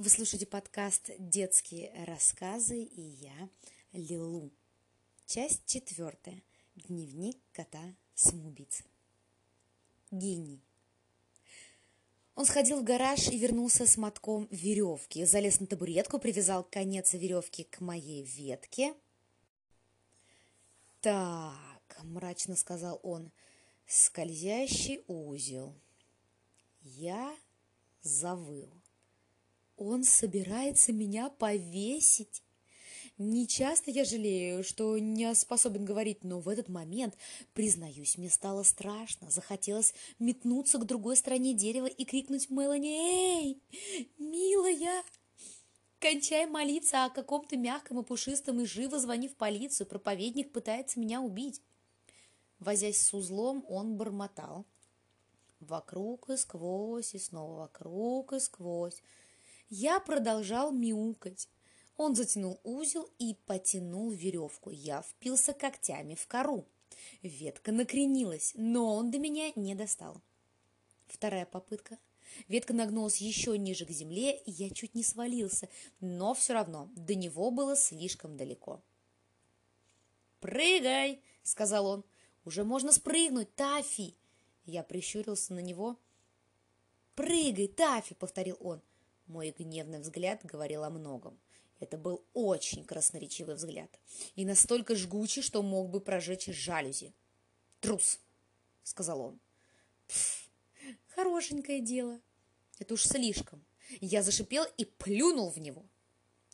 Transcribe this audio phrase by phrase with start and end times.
[0.00, 3.50] Вы слушаете подкаст «Детские рассказы» и я,
[3.92, 4.50] Лилу.
[5.26, 6.42] Часть четвертая.
[6.74, 8.82] Дневник кота-самоубийцы.
[10.10, 10.64] Гений.
[12.34, 15.26] Он сходил в гараж и вернулся с мотком веревки.
[15.26, 18.94] Залез на табуретку, привязал конец веревки к моей ветке.
[21.02, 23.30] «Так»,— мрачно сказал он,—
[23.86, 25.74] «скользящий узел».
[26.80, 27.36] Я
[28.00, 28.79] завыл.
[29.80, 32.42] Он собирается меня повесить.
[33.16, 37.16] Не часто я жалею, что не способен говорить, но в этот момент,
[37.54, 39.30] признаюсь, мне стало страшно.
[39.30, 43.62] Захотелось метнуться к другой стороне дерева и крикнуть Мелани «Эй,
[44.18, 45.02] милая!»
[45.98, 49.86] Кончай молиться о каком-то мягком и пушистом и живо звони в полицию.
[49.86, 51.62] Проповедник пытается меня убить.
[52.58, 54.66] Возясь с узлом, он бормотал.
[55.60, 59.02] Вокруг и сквозь, и снова вокруг и сквозь.
[59.70, 61.48] Я продолжал мяукать.
[61.96, 64.70] Он затянул узел и потянул веревку.
[64.70, 66.66] Я впился когтями в кору.
[67.22, 70.20] Ветка накренилась, но он до меня не достал.
[71.06, 71.98] Вторая попытка.
[72.48, 75.68] Ветка нагнулась еще ниже к земле, и я чуть не свалился,
[76.00, 78.82] но все равно до него было слишком далеко.
[80.40, 82.04] «Прыгай!»— сказал он.
[82.44, 84.16] «Уже можно спрыгнуть, Тафи!»
[84.64, 85.96] Я прищурился на него.
[87.14, 88.80] «Прыгай, Тафи!»— повторил он.
[89.30, 91.38] Мой гневный взгляд говорил о многом.
[91.78, 94.00] Это был очень красноречивый взгляд
[94.34, 97.14] и настолько жгучий, что мог бы прожечь жалюзи.
[97.78, 98.18] «Трус!»—
[98.82, 99.40] сказал он.
[101.14, 102.20] «Хорошенькое дело.
[102.80, 103.64] Это уж слишком».
[104.00, 105.84] Я зашипел и плюнул в него.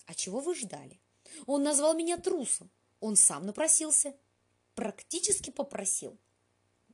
[0.04, 1.00] «А чего вы ждали?
[1.46, 2.70] Он назвал меня трусом.
[3.00, 4.14] Он сам напросился.
[4.74, 6.18] Практически попросил.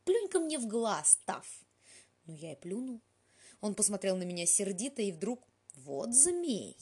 [0.04, 1.64] Плюнь-ка мне в глаз, Таф!»
[2.26, 3.00] Ну, я и плюнул.
[3.60, 6.76] Он посмотрел на меня сердито и вдруг вот змей!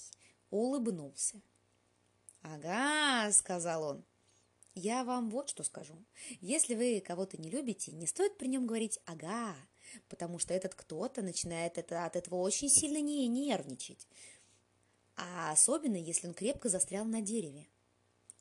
[0.50, 1.41] Улыбнулся.
[2.42, 4.05] Ага, сказал он.
[4.74, 5.94] Я вам вот что скажу.
[6.40, 9.55] Если вы кого-то не любите, не стоит при нем говорить «ага»,
[10.08, 14.06] потому что этот кто-то начинает это, от этого очень сильно не нервничать.
[15.17, 17.67] А особенно, если он крепко застрял на дереве.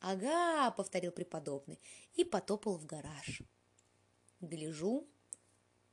[0.02, 1.80] «Ага»,— повторил преподобный
[2.14, 3.42] и потопал в гараж.
[4.40, 5.08] Гляжу,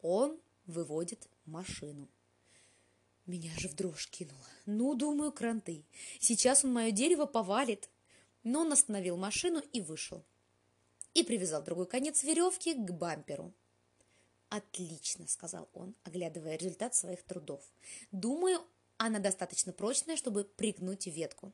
[0.00, 2.09] он выводит машину.
[3.27, 4.47] Меня же в дрожь кинуло.
[4.67, 5.85] Ну, думаю, кранты.
[6.21, 7.91] Сейчас он мое дерево повалит.
[8.45, 10.25] Но он остановил машину и вышел.
[11.15, 13.53] И привязал другой конец веревки к бамперу.
[14.49, 17.61] «Отлично»,— сказал он, оглядывая результат своих трудов.
[18.13, 18.65] «Думаю,
[18.97, 21.53] она достаточно прочная, чтобы пригнуть ветку».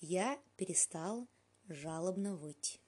[0.00, 1.26] Я перестал
[1.68, 2.80] жалобно выть.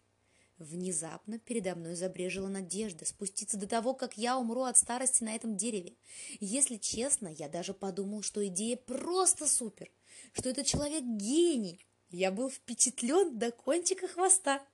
[0.59, 5.57] Внезапно передо мной забрежила надежда спуститься до того, как я умру от старости на этом
[5.57, 5.95] дереве.
[6.39, 9.91] Если честно, я даже подумал, что идея просто супер,
[10.33, 11.85] что этот человек гений.
[12.11, 14.65] Я был впечатлен до кончика хвоста.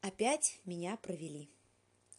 [0.00, 1.50] Опять меня провели.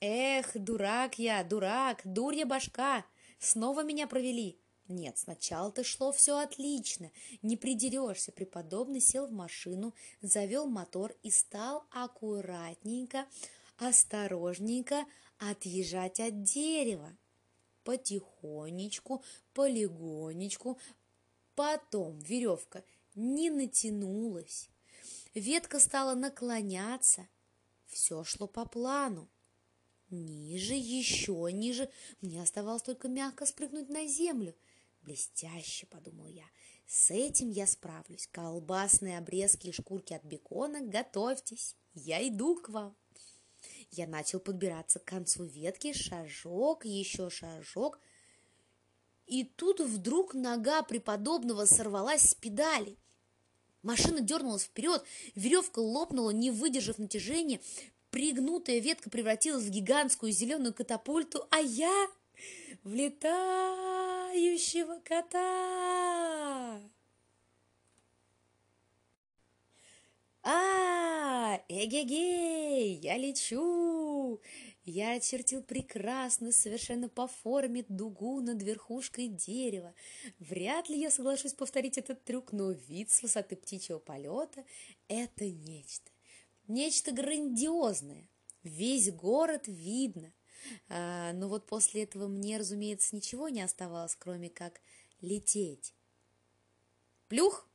[0.02, 3.04] Эх, дурак я, дурак, дурья башка.
[3.40, 4.61] Снова меня провели.
[4.92, 8.34] Нет, сначала-то шло все отлично, не придерешься.
[8.34, 13.26] Преподобный сел в машину, завел мотор и стал аккуратненько,
[13.78, 15.06] осторожненько
[15.38, 17.18] отъезжать от дерева.
[17.86, 20.78] Потихонечку, полегонечку.
[21.56, 22.84] Потом веревка
[23.16, 24.70] не натянулась.
[25.34, 27.30] Ветка стала наклоняться.
[27.88, 29.30] Все шло по плану.
[30.10, 31.90] Ниже, еще ниже.
[32.20, 34.54] Мне оставалось только мягко спрыгнуть на землю–
[35.02, 36.46] Блестяще, подумал я.
[36.86, 38.28] С этим я справлюсь.
[38.32, 41.76] Колбасные обрезки и шкурки от бекона, готовьтесь.
[41.94, 42.96] Я иду к вам.
[43.92, 48.00] Я начал подбираться к концу ветки, шажок, еще шажок.
[49.26, 52.98] И тут вдруг нога преподобного сорвалась с педали.
[53.84, 57.60] Машина дернулась вперед, веревка лопнула, не выдержав натяжения,
[58.12, 62.08] пригнутая ветка превратилась в гигантскую зеленую катапульту, а я
[62.84, 62.94] в
[64.32, 66.82] летающего кота.
[70.44, 74.42] А, эгегей, я лечу!
[74.84, 79.94] Я очертил прекрасно, совершенно по форме дугу над верхушкой дерева.
[80.40, 84.66] Вряд ли я соглашусь повторить этот трюк, но вид с высоты птичьего полета–
[85.08, 86.10] это нечто.
[86.68, 88.28] Нечто грандиозное.
[88.64, 90.34] Весь город видно.
[90.90, 94.82] А, но вот после этого мне, разумеется, ничего не оставалось, кроме как
[95.22, 95.94] лететь.
[97.28, 97.68] Плюх!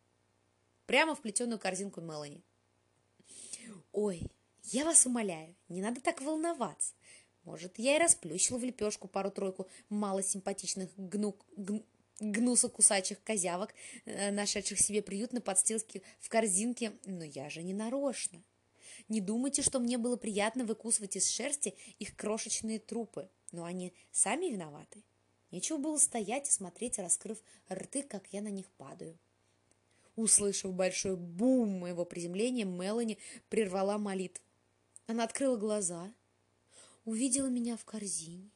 [0.86, 2.42] Прямо в плетеную корзинку Мелани.
[3.92, 4.22] Ой,
[4.64, 6.94] я вас умоляю, не надо так волноваться.
[7.44, 11.44] Может, я и расплющил в лепешку пару-тройку малосимпатичных гнук...
[11.56, 11.82] Гн...
[12.18, 13.72] гнуса кусачих козявок,
[14.04, 18.42] э, нашедших себе приют на подстилке в корзинке, но я же не нарочно.
[19.08, 24.46] Не думайте, что мне было приятно выкусывать из шерсти их крошечные трупы, но они сами
[24.46, 25.04] виноваты.
[25.52, 27.38] Нечего было стоять и смотреть, раскрыв
[27.70, 29.16] рты, как я на них падаю.
[30.16, 33.18] Услышав большой бум моего приземления, Мелани
[33.48, 34.42] прервала молитву.
[35.06, 36.12] Она открыла глаза,
[37.04, 38.50] увидела меня в корзине,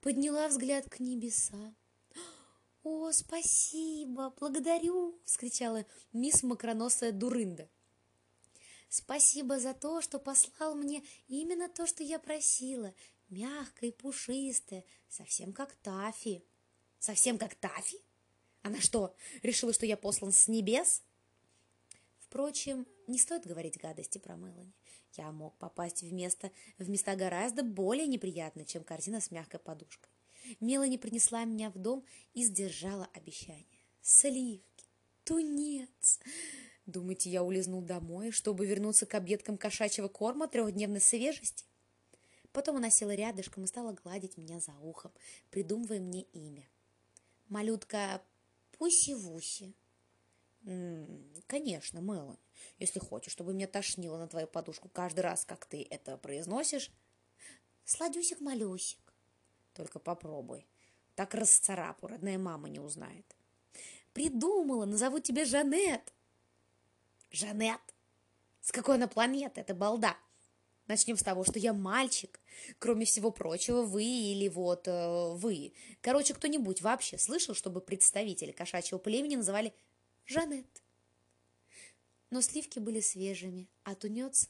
[0.00, 1.76] подняла взгляд к небесам.
[2.82, 4.32] «О, спасибо!
[4.40, 5.84] Благодарю!»— вскричала
[6.14, 7.68] мисс Макроносая Дурында.
[8.90, 12.92] «Спасибо за то, что послал мне именно то, что я просила.
[13.28, 16.44] Мягкое и пушистое, совсем как Тафи».
[16.98, 17.96] «Совсем как Тафи?
[18.60, 21.02] Она что, решила, что я послан с небес?»
[22.18, 24.74] Впрочем, не стоит говорить гадости про Мелани.
[25.16, 30.10] Я мог попасть в место, в места гораздо более неприятные, чем корзина с мягкой подушкой.
[30.60, 32.04] Мелани принесла меня в дом
[32.34, 33.66] и сдержала обещание.
[34.02, 34.86] Сливки,
[35.24, 36.20] тунец.
[36.90, 41.64] Думаете, я улизнул домой, чтобы вернуться к объедкам кошачьего корма трехдневной свежести?
[42.52, 45.12] Потом она села рядышком и стала гладить меня за ухом,
[45.50, 46.68] придумывая мне имя.
[47.48, 48.20] Малютка
[48.72, 49.72] Пуси-Вуси.
[51.46, 52.38] Конечно, Мелани,
[52.80, 56.90] если хочешь, чтобы меня тошнило на твою подушку каждый раз, как ты это произносишь.
[57.84, 58.98] Сладюсик-малюсик.
[59.74, 60.66] Только попробуй.
[61.14, 63.36] Так расцарапу, родная мама не узнает.
[64.12, 66.12] Придумала, назову тебя Жанет.
[67.30, 67.80] Жанет?
[68.60, 70.16] С какой она планеты, эта балда?
[70.86, 72.40] Начнем с того, что я мальчик.
[72.80, 75.72] Кроме всего прочего, вы или вот э, вы.
[76.00, 79.72] Короче, кто-нибудь вообще слышал, чтобы представители кошачьего племени называли
[80.26, 80.82] Жанет?
[82.30, 84.48] Но сливки были свежими, а тунец,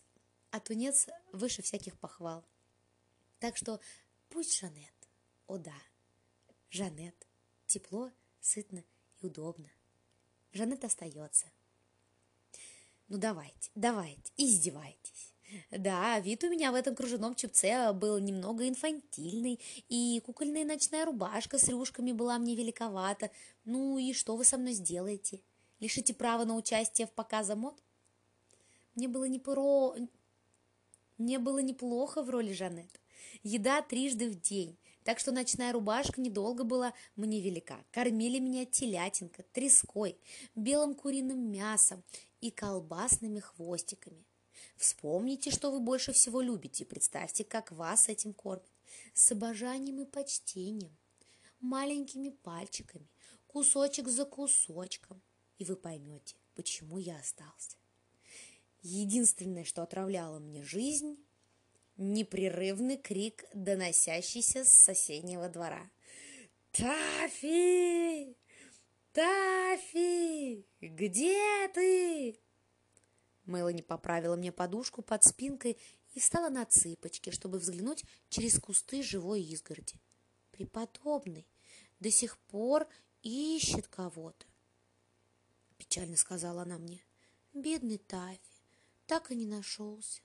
[0.50, 2.44] а тунец выше всяких похвал.
[3.38, 3.79] Так что
[4.31, 4.94] пусть Жанет.
[5.47, 5.76] О да,
[6.71, 7.26] Жанет.
[7.67, 8.11] Тепло,
[8.41, 8.83] сытно
[9.21, 9.71] и удобно.
[10.53, 11.47] Жанет остается.
[13.11, 15.35] Ну давайте, давайте, издевайтесь.
[15.73, 19.59] Да, вид у меня в этом кружевном чепце был немного инфантильный,
[19.89, 23.33] и кукольная ночная рубашка с рюшками была мне великовата.
[23.65, 25.41] Ну и что вы со мной сделаете?
[25.81, 27.83] Лишите права на участие в показе мод?
[28.95, 29.97] Мне было не про...
[31.19, 33.01] Мне было неплохо в роли Жанет.
[33.43, 37.85] Еда трижды в день, так что ночная рубашка недолго была мне велика.
[37.91, 40.17] Кормили меня телятинка, треской,
[40.55, 42.05] белым куриным мясом
[42.40, 44.25] и колбасными хвостиками.
[44.76, 48.70] Вспомните, что вы больше всего любите, и представьте, как вас этим кормят.
[49.14, 50.96] С обожанием и почтением,
[51.60, 53.08] маленькими пальчиками,
[53.46, 55.22] кусочек за кусочком.
[55.58, 57.76] И вы поймете, почему я остался.
[58.82, 61.19] Единственное, что отравляло мне жизнь,
[61.96, 65.90] непрерывный крик, доносящийся с соседнего двора.
[66.72, 68.37] «Тафи!
[69.12, 70.65] Тафи!
[70.81, 72.39] Где ты?»
[73.45, 75.79] Мелани поправила мне подушку под спинкой
[76.15, 80.01] и встала на цыпочки, чтобы взглянуть через кусты живой изгороди.
[80.53, 81.47] Преподобный
[81.99, 82.87] до сих пор
[83.23, 84.47] ищет кого-то.
[85.77, 87.03] Печально сказала она мне.
[87.53, 88.41] Бедный Тафи,
[89.07, 90.23] так и не нашелся.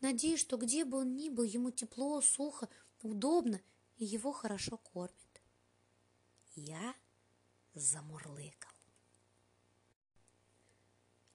[0.00, 2.68] Надеюсь, что где бы он ни был, ему тепло, сухо,
[3.00, 3.62] удобно
[3.96, 5.42] и его хорошо кормят.
[6.54, 6.94] Я
[7.74, 8.70] замурлыкал.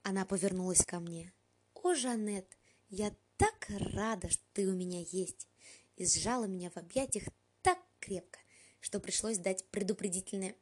[0.03, 1.33] Она повернулась ко мне.
[1.73, 2.57] «О, Жанет,
[2.89, 5.47] я так рада, что ты у меня есть!»
[5.95, 7.25] И сжала меня в объятиях
[7.61, 8.39] так крепко,
[8.79, 10.55] что пришлось дать предупредительное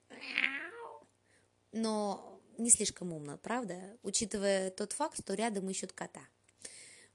[1.75, 6.21] но не слишком умно, правда, учитывая тот факт, что рядом ищут кота.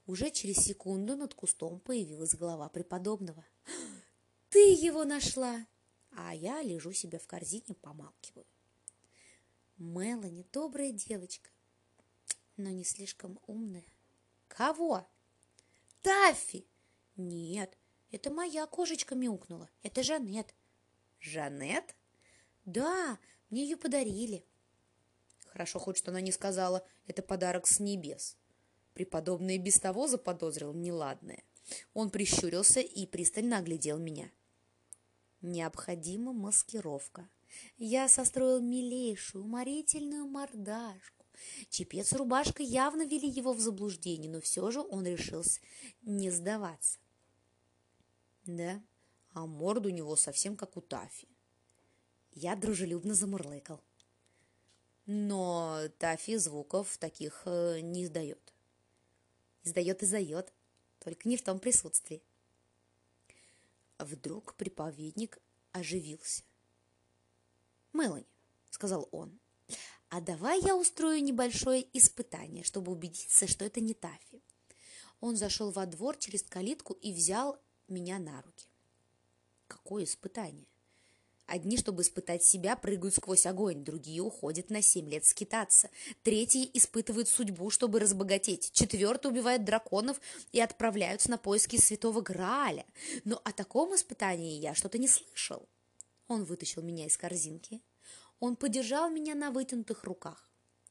[0.05, 3.43] Уже через секунду над кустом появилась голова преподобного.
[4.49, 5.65] «Ты его нашла!»
[6.11, 8.45] А я лежу себе в корзине, помалкиваю.
[9.77, 11.49] Мелани добрая девочка,
[12.57, 13.85] но не слишком умная.
[14.47, 15.07] «Кого?»
[16.01, 16.67] «Таффи!»
[17.15, 17.77] «Нет,
[18.11, 19.69] это моя кошечка мяукнула.
[19.81, 20.53] Это Жанет».
[21.19, 21.95] «Жанет?»
[22.65, 23.17] «Да,
[23.49, 24.45] мне ее подарили».
[25.47, 28.37] Хорошо хоть, что она не сказала «это подарок с небес».
[28.93, 31.43] Преподобный без того заподозрил неладное.
[31.93, 34.29] Он прищурился и пристально оглядел меня.
[35.41, 37.27] Необходима маскировка.
[37.77, 41.25] Я состроил милейшую, уморительную мордашку.
[41.69, 45.59] Чепец и рубашка явно вели его в заблуждение, но все же он решился
[46.03, 46.99] не сдаваться.
[48.45, 48.81] Да,
[49.33, 51.27] а морда у него совсем как у Тафи.
[52.33, 53.81] Я дружелюбно замурлыкал.
[55.05, 58.53] Но Тафи звуков таких э, не издает.
[59.63, 60.53] Издает, издает,
[60.99, 62.21] только не в том присутствии.
[64.01, 65.37] Вдруг приповедник
[65.73, 66.43] оживился.
[67.93, 68.25] Мелани,
[68.71, 69.39] сказал он,
[70.09, 74.41] а давай я устрою небольшое испытание, чтобы убедиться, что это не Тафи.
[75.19, 78.67] Он зашел во двор через калитку и взял меня на руки.
[79.67, 80.70] Какое испытание?
[81.51, 85.89] Одни, чтобы испытать себя, прыгают сквозь огонь, другие уходят на семь лет скитаться,
[86.23, 90.21] третьи испытывают судьбу, чтобы разбогатеть, четвертый убивает драконов
[90.53, 92.85] и отправляются на поиски святого Грааля.
[93.25, 95.67] Но о таком испытании я что-то не слышал.
[96.29, 97.81] Он вытащил меня из корзинки.
[98.39, 100.49] Он подержал меня на вытянутых руках.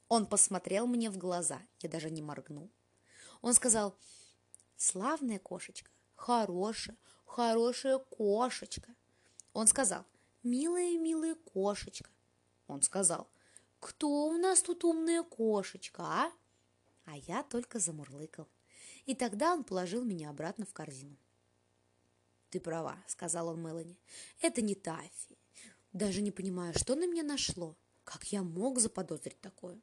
[0.08, 1.62] Он посмотрел мне в глаза.
[1.78, 2.70] Я даже не моргнул.
[3.40, 3.96] Он сказал,
[4.76, 8.94] славная кошечка, хорошая, хорошая кошечка.
[9.54, 10.04] Он сказал,
[10.42, 12.10] «Милая, милая кошечка!»
[12.66, 13.28] Он сказал,
[13.78, 16.32] «Кто у нас тут умная кошечка, а?»
[17.04, 18.48] А я только замурлыкал.
[19.06, 21.16] И тогда он положил меня обратно в корзину.
[22.50, 23.98] «Ты права»,— сказал он Мелани.
[24.40, 25.38] «Это не Таффи.
[25.92, 27.76] Даже не понимаю, что на меня нашло.
[28.04, 29.80] Как я мог заподозрить такое?»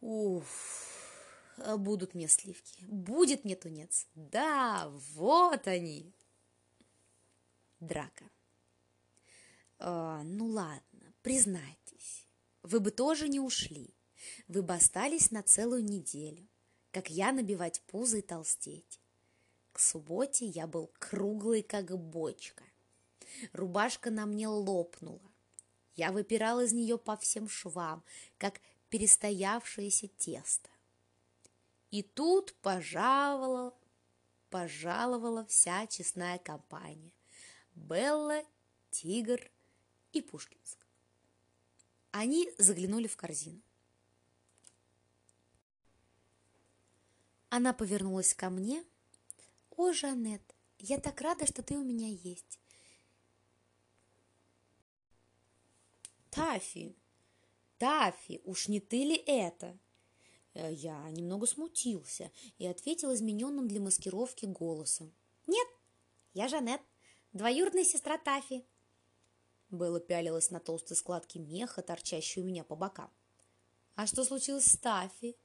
[0.00, 4.06] «Уф, будут мне сливки, будет мне тунец.
[4.14, 6.12] Да, вот они!»
[7.80, 8.24] Драка.
[9.84, 12.26] «Э, ну ладно, признайтесь,
[12.62, 13.94] вы бы тоже не ушли.
[14.48, 16.48] Вы бы остались на целую неделю,
[16.90, 18.98] как я набивать пузо и толстеть.
[19.72, 22.64] К субботе я был круглый, как бочка.
[23.52, 25.20] Рубашка на мне лопнула.
[25.96, 28.02] Я выпирал из нее по всем швам,
[28.38, 30.70] как перестоявшееся тесто.
[31.90, 33.74] И тут пожаловала,
[34.48, 37.12] пожаловала вся честная компания.
[37.74, 38.42] Белла,
[38.90, 39.50] Тигр,
[40.14, 40.86] и Пушкинск.
[42.10, 43.60] Они заглянули в корзину.
[47.48, 48.84] Она повернулась ко мне.
[49.76, 50.42] «О, Жанет,
[50.78, 52.58] я так рада, что ты у меня есть!»
[56.30, 56.96] «Тафи!
[57.78, 59.78] Тафи, уж не ты ли это?»
[60.54, 65.12] э, Я немного смутился и ответил измененным для маскировки голосом.
[65.46, 65.68] «Нет,
[66.32, 66.80] я Жанет,
[67.32, 68.64] двоюродная сестра Тафи.
[69.78, 73.10] Белла пялилась на толстые складки меха, торчащие у меня по бокам.
[73.94, 75.36] «А что случилось с Таффи?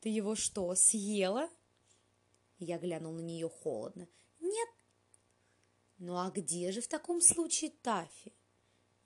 [0.00, 1.48] Ты его что, съела?»
[2.58, 4.08] Я глянул на нее холодно.
[4.40, 4.68] «Нет».
[5.98, 8.32] «Ну а где же в таком случае Таффи?»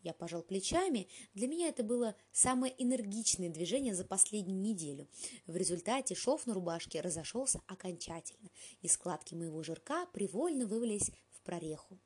[0.03, 1.09] Я пожал плечами.
[1.33, 5.09] Для меня это было самое энергичное движение за последнюю неделю.
[5.47, 12.01] В результате шов на рубашке разошелся окончательно, и складки моего жирка привольно вывалились в прореху.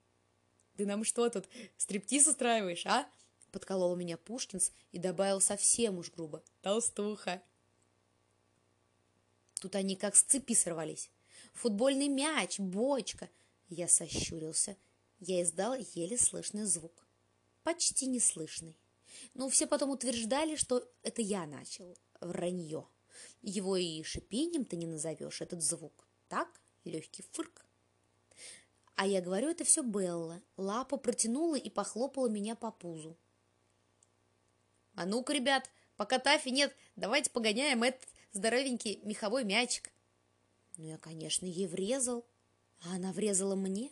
[0.77, 3.09] Ты нам что тут, стриптиз устраиваешь, а?
[3.51, 6.43] Подколол меня Пушкинс и добавил совсем уж грубо.
[6.61, 7.43] Толстуха.
[9.61, 11.11] Тут они как с цепи сорвались.
[11.55, 13.31] Футбольный мяч, бочка.
[13.69, 14.77] Я сощурился.
[15.21, 17.07] Я издал еле слышный звук.
[17.63, 18.77] Почти неслышный.
[19.33, 21.97] Но все потом утверждали, что это я начал.
[22.21, 22.87] Вранье.
[23.41, 26.07] Его и шипением-то не назовешь, этот звук.
[26.29, 26.49] Так,
[26.85, 27.66] легкий фырк.
[28.97, 30.43] А я говорю, это все Белла.
[30.57, 33.17] Лапа протянула и похлопала меня по пузу.
[34.95, 39.91] А ну-ка, ребят, пока Тафи нет, давайте погоняем этот здоровенький меховой мячик.
[40.79, 42.25] Ну, я, конечно, ей врезал,
[42.81, 43.91] а она врезала мне.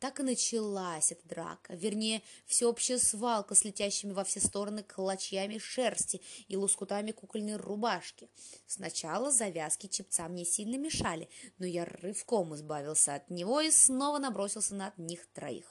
[0.00, 6.22] Так и началась эта драка, вернее, всеобщая свалка с летящими во все стороны клочьями шерсти
[6.48, 8.30] и лоскутами кукольной рубашки.
[8.66, 11.28] Сначала завязки чепца мне сильно мешали,
[11.58, 15.66] но я рывком избавился от него и снова набросился на них троих.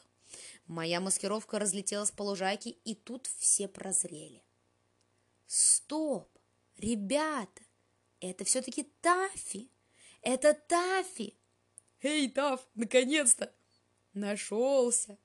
[0.67, 4.43] Моя маскировка разлетелась по лужайке, и тут все прозрели.
[5.48, 6.29] Стоп!
[6.77, 7.63] Ребята!
[8.19, 9.71] Это все-таки Тафи!
[10.21, 11.36] Это Тафи!
[12.03, 13.51] Эй, Таф, наконец-то!
[14.13, 15.18] Нашелся!»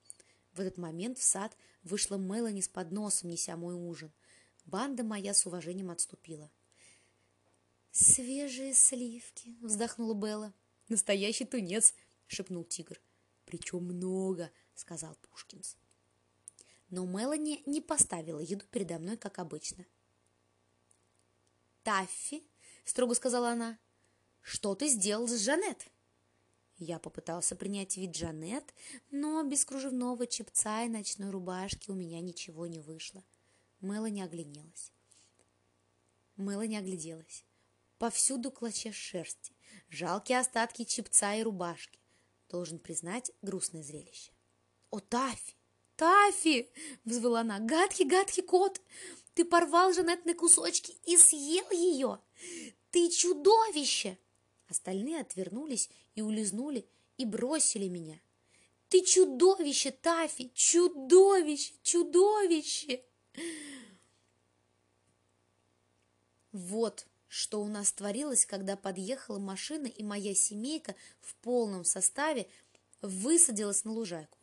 [0.52, 4.12] В этот момент в сад вышла Мелани с подносом, неся мой ужин.
[4.66, 6.50] Банда моя с уважением отступила.
[7.90, 10.52] «Свежие сливки!»— вздохнула Белла.
[10.88, 11.94] «Настоящий тунец!»—
[12.26, 13.00] шепнул тигр.
[13.46, 15.76] «Причем много!»— сказал Пушкинс.
[16.90, 19.86] Но Мелани не поставила еду передо мной, как обычно.
[21.82, 22.42] «Таффи!»—
[22.84, 23.78] строго сказала она.
[24.40, 25.86] «Что ты сделал с Жанет?»
[26.78, 28.74] Я попытался принять вид Джанет,
[29.10, 33.24] но без кружевного чепца и ночной рубашки у меня ничего не вышло.
[33.80, 34.92] Мелани огляделась.
[36.36, 37.44] Мелани огляделась.
[37.98, 39.54] Повсюду клочья шерсти,
[39.88, 42.00] жалкие остатки чепца и рубашки.
[42.48, 44.32] Должен признать, грустное зрелище.
[44.90, 45.54] «О, Тафи!
[45.96, 46.70] Тафи!»—
[47.04, 47.60] взвыла она.
[47.60, 48.80] «Гадкий, гадкий кот!
[49.34, 52.20] Ты порвал Жанет на кусочки и съел ее!
[52.90, 54.18] Ты чудовище!»
[54.74, 56.84] Остальные отвернулись и улизнули,
[57.16, 58.20] и бросили меня.
[58.88, 60.50] «Ты чудовище, Тафи!
[60.52, 61.74] Чудовище!
[61.84, 63.04] Чудовище!»
[66.50, 72.48] Вот что у нас творилось, когда подъехала машина, и моя семейка в полном составе
[73.00, 74.38] высадилась на лужайку.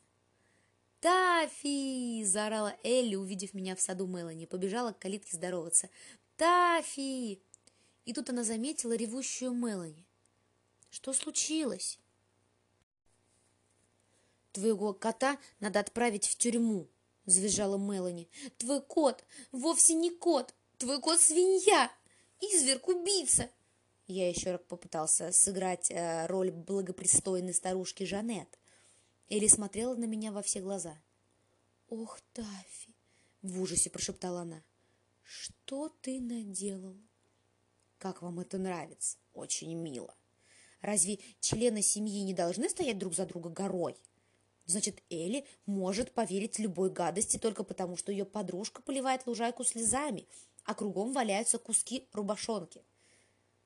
[1.01, 5.89] «Тафи!»– заорала Элли, увидев меня в саду Мелани, побежала к калитке здороваться.
[6.37, 7.41] «Тафи!»
[8.05, 10.05] И тут она заметила ревущую Мелани.
[10.91, 11.97] «Что случилось?»
[14.51, 16.89] «Твоего кота надо отправить в тюрьму»,–
[17.25, 18.29] завизжала Мелани.
[18.57, 21.89] «Твой кот вовсе не кот, твой кот свинья,
[22.41, 23.49] изверг-убийца!»
[24.07, 28.59] Я еще раз попытался сыграть э, роль благопристойной старушки Жанет.
[29.29, 31.01] Элли смотрела на меня во все глаза.
[31.87, 32.93] «Ох, Таффи!»—
[33.41, 34.61] в ужасе прошептала она.
[35.23, 36.97] «Что ты наделал?»
[37.97, 39.17] «Как вам это нравится?
[39.33, 40.13] Очень мило.
[40.81, 43.95] Разве члены семьи не должны стоять друг за друга горой?»
[44.65, 50.27] Значит, Элли может поверить любой гадости только потому, что ее подружка поливает лужайку слезами,
[50.63, 52.83] а кругом валяются куски рубашонки.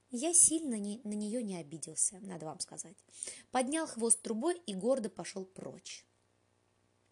[0.10, 2.96] Я сильно не, на нее не обиделся, надо вам сказать.
[3.52, 6.06] Поднял хвост трубой и гордо пошел прочь.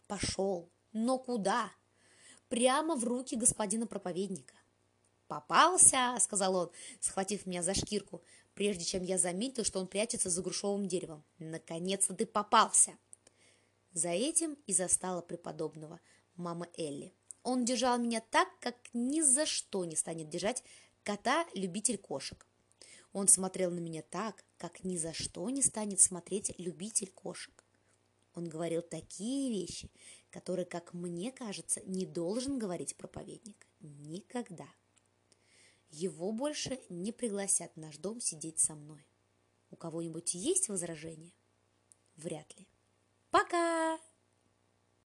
[0.08, 1.72] Пошел, но куда?
[2.50, 4.56] Прямо в руки господина проповедника.
[5.28, 8.22] «Попался!»— сказал он, схватив меня за шкирку,
[8.54, 11.24] прежде чем я заметил, что он прячется за грушевым деревом.
[11.40, 12.98] «Наконец-то ты попался!»
[13.94, 16.00] За этим и застала преподобного
[16.36, 17.14] мама Элли.
[17.44, 20.64] Он держал меня так, как ни за что не станет держать
[21.04, 22.46] кота-любитель кошек.
[23.12, 27.64] Он смотрел на меня так, как ни за что не станет смотреть любитель кошек.
[28.34, 29.92] Он говорил такие вещи,
[30.32, 33.68] которые, как мне кажется, не должен говорить проповедник.
[33.80, 34.68] Никогда.
[35.96, 39.06] Его больше не пригласят в наш дом сидеть со мной.
[39.70, 41.34] У кого-нибудь есть возражения?
[42.16, 42.68] Вряд ли.
[43.30, 44.00] Пока!